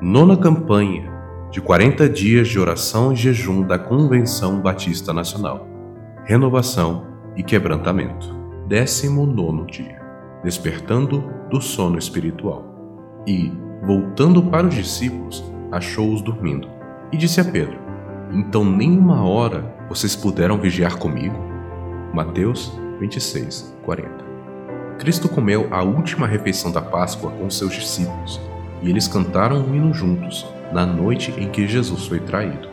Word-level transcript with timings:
Nona 0.00 0.36
campanha 0.36 1.12
de 1.50 1.60
40 1.60 2.08
dias 2.08 2.46
de 2.46 2.56
oração 2.56 3.12
e 3.12 3.16
jejum 3.16 3.66
da 3.66 3.76
Convenção 3.76 4.60
Batista 4.60 5.12
Nacional. 5.12 5.66
Renovação 6.24 7.04
e 7.36 7.42
quebrantamento. 7.42 8.32
19 8.68 9.66
dia. 9.66 10.00
Despertando 10.44 11.24
do 11.50 11.60
sono 11.60 11.98
espiritual. 11.98 12.64
E, 13.26 13.52
voltando 13.84 14.40
para 14.44 14.68
os 14.68 14.74
discípulos, 14.76 15.42
achou-os 15.72 16.22
dormindo. 16.22 16.68
E 17.10 17.16
disse 17.16 17.40
a 17.40 17.44
Pedro: 17.44 17.76
Então 18.30 18.64
nem 18.64 18.96
uma 18.96 19.24
hora 19.24 19.74
vocês 19.88 20.14
puderam 20.14 20.60
vigiar 20.60 20.96
comigo? 20.96 21.34
Mateus 22.14 22.72
26, 23.00 23.76
40. 23.84 24.24
Cristo 25.00 25.28
comeu 25.28 25.66
a 25.72 25.82
última 25.82 26.28
refeição 26.28 26.70
da 26.70 26.80
Páscoa 26.80 27.32
com 27.32 27.50
seus 27.50 27.72
discípulos 27.72 28.40
e 28.82 28.90
eles 28.90 29.08
cantaram 29.08 29.58
um 29.58 29.74
hino 29.74 29.92
juntos 29.92 30.46
na 30.72 30.84
noite 30.84 31.32
em 31.36 31.48
que 31.48 31.66
Jesus 31.66 32.06
foi 32.06 32.20
traído. 32.20 32.68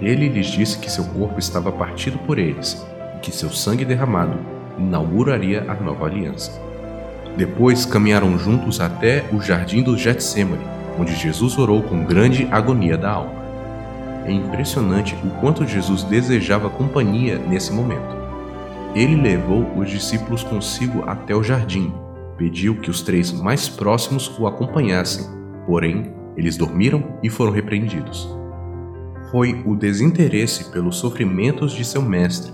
Ele 0.00 0.28
lhes 0.28 0.46
disse 0.46 0.78
que 0.78 0.90
seu 0.90 1.04
corpo 1.04 1.38
estava 1.38 1.72
partido 1.72 2.18
por 2.18 2.38
eles 2.38 2.86
e 3.16 3.20
que 3.20 3.34
seu 3.34 3.50
sangue 3.50 3.84
derramado 3.84 4.38
inauguraria 4.78 5.64
a 5.68 5.74
nova 5.74 6.06
aliança. 6.06 6.60
Depois 7.36 7.86
caminharam 7.86 8.38
juntos 8.38 8.80
até 8.80 9.24
o 9.32 9.40
jardim 9.40 9.82
do 9.82 9.96
Getsemane, 9.96 10.64
onde 10.98 11.14
Jesus 11.14 11.56
orou 11.58 11.82
com 11.82 12.04
grande 12.04 12.46
agonia 12.50 12.96
da 12.96 13.10
alma. 13.10 13.46
É 14.26 14.32
impressionante 14.32 15.14
o 15.24 15.30
quanto 15.40 15.66
Jesus 15.66 16.02
desejava 16.02 16.68
companhia 16.68 17.38
nesse 17.38 17.72
momento. 17.72 18.16
Ele 18.94 19.14
levou 19.14 19.66
os 19.76 19.90
discípulos 19.90 20.42
consigo 20.42 21.04
até 21.06 21.34
o 21.34 21.42
jardim 21.42 21.92
pediu 22.36 22.76
que 22.76 22.90
os 22.90 23.02
três 23.02 23.32
mais 23.32 23.68
próximos 23.68 24.28
o 24.38 24.46
acompanhassem, 24.46 25.26
porém, 25.66 26.14
eles 26.36 26.56
dormiram 26.56 27.18
e 27.22 27.30
foram 27.30 27.52
repreendidos. 27.52 28.28
Foi 29.30 29.62
o 29.66 29.74
desinteresse 29.74 30.70
pelos 30.70 30.96
sofrimentos 30.96 31.72
de 31.72 31.84
seu 31.84 32.02
mestre 32.02 32.52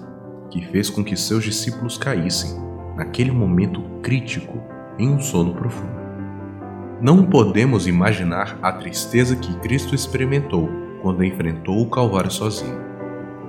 que 0.52 0.64
fez 0.66 0.90
com 0.90 1.02
que 1.02 1.16
seus 1.16 1.42
discípulos 1.42 1.96
caíssem, 1.96 2.60
naquele 2.94 3.30
momento 3.30 3.80
crítico, 4.02 4.62
em 4.98 5.08
um 5.08 5.18
sono 5.18 5.54
profundo. 5.54 6.02
Não 7.00 7.24
podemos 7.24 7.86
imaginar 7.86 8.58
a 8.62 8.70
tristeza 8.70 9.34
que 9.34 9.58
Cristo 9.60 9.94
experimentou 9.94 10.68
quando 11.00 11.24
enfrentou 11.24 11.80
o 11.80 11.88
Calvário 11.88 12.30
sozinho. 12.30 12.78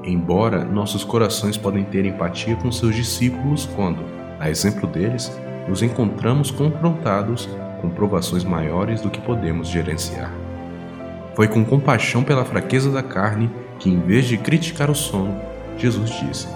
Embora 0.04 0.64
nossos 0.64 1.04
corações 1.04 1.58
podem 1.58 1.84
ter 1.84 2.06
empatia 2.06 2.56
com 2.56 2.72
seus 2.72 2.96
discípulos 2.96 3.66
quando, 3.76 4.04
a 4.40 4.50
exemplo 4.50 4.88
deles, 4.88 5.32
nos 5.68 5.82
encontramos 5.82 6.52
confrontados 6.52 7.50
com 7.82 7.90
provações 7.90 8.44
maiores 8.44 9.02
do 9.02 9.10
que 9.10 9.22
podemos 9.22 9.68
gerenciar. 9.68 10.32
Foi 11.36 11.48
com 11.48 11.66
compaixão 11.66 12.24
pela 12.24 12.46
fraqueza 12.46 12.92
da 12.92 13.02
carne 13.02 13.50
que, 13.80 13.90
em 13.90 14.00
vez 14.00 14.26
de 14.26 14.38
criticar 14.38 14.90
o 14.90 14.96
sono, 14.96 15.36
Jesus 15.78 16.12
disse: 16.12 16.48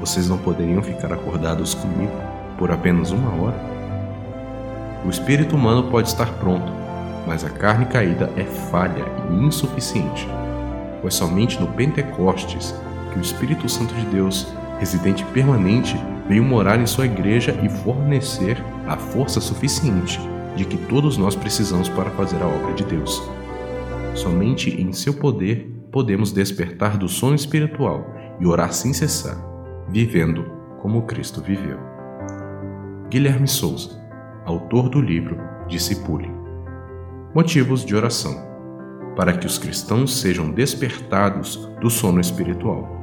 Vocês 0.00 0.28
não 0.28 0.38
poderiam 0.38 0.82
ficar 0.82 1.12
acordados 1.12 1.74
comigo 1.74 2.12
por 2.58 2.70
apenas 2.70 3.10
uma 3.12 3.30
hora? 3.42 3.72
O 5.04 5.10
espírito 5.10 5.56
humano 5.56 5.90
pode 5.90 6.08
estar 6.08 6.30
pronto, 6.34 6.72
mas 7.26 7.44
a 7.44 7.50
carne 7.50 7.86
caída 7.86 8.30
é 8.36 8.44
falha 8.44 9.04
e 9.30 9.34
insuficiente. 9.34 10.28
Foi 11.00 11.10
somente 11.10 11.60
no 11.60 11.66
Pentecostes 11.68 12.74
que 13.12 13.18
o 13.18 13.22
Espírito 13.22 13.68
Santo 13.68 13.94
de 13.94 14.06
Deus, 14.06 14.52
residente 14.82 15.24
permanente, 15.26 15.96
veio 16.28 16.42
morar 16.42 16.80
em 16.80 16.86
sua 16.86 17.06
igreja 17.06 17.56
e 17.62 17.68
fornecer 17.68 18.56
a 18.84 18.96
força 18.96 19.40
suficiente 19.40 20.18
de 20.56 20.64
que 20.64 20.76
todos 20.76 21.16
nós 21.16 21.36
precisamos 21.36 21.88
para 21.88 22.10
fazer 22.10 22.42
a 22.42 22.48
obra 22.48 22.74
de 22.74 22.82
Deus. 22.84 23.22
Somente 24.12 24.70
em 24.70 24.92
seu 24.92 25.14
poder 25.14 25.70
podemos 25.92 26.32
despertar 26.32 26.98
do 26.98 27.08
sono 27.08 27.36
espiritual 27.36 28.12
e 28.40 28.46
orar 28.46 28.72
sem 28.72 28.92
cessar, 28.92 29.36
vivendo 29.88 30.50
como 30.80 31.02
Cristo 31.02 31.40
viveu. 31.40 31.78
Guilherme 33.08 33.46
Souza, 33.46 34.02
autor 34.44 34.88
do 34.88 35.00
livro 35.00 35.38
Discipule. 35.68 36.28
Motivos 37.32 37.84
de 37.84 37.94
oração: 37.94 38.36
para 39.14 39.32
que 39.32 39.46
os 39.46 39.58
cristãos 39.58 40.18
sejam 40.18 40.50
despertados 40.50 41.68
do 41.80 41.88
sono 41.88 42.20
espiritual, 42.20 43.01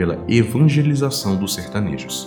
pela 0.00 0.18
evangelização 0.26 1.36
dos 1.36 1.52
sertanejos. 1.52 2.26